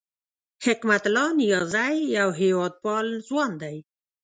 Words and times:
حکمت 0.65 1.03
الله 1.09 1.29
نیازی 1.41 1.95
یو 2.17 2.29
هېواد 2.41 2.73
پال 2.83 3.07
ځوان 3.27 3.51
دی 3.61 3.77